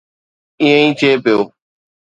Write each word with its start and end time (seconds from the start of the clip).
ائين 0.61 0.79
ئي 0.87 0.91
ٿئي 0.99 1.11
پيو. 1.23 1.39